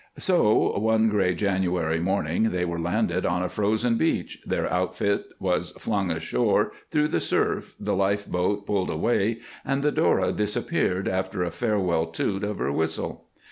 [0.17, 5.69] So, one gray January morning they were landed on a frozen beach, their outfit was
[5.73, 11.43] flung ashore through the surf, the life boat pulled away, and the Dora disappeared after
[11.43, 13.25] a farewell toot of her whistle.